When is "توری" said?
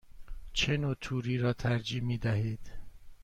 1.01-1.37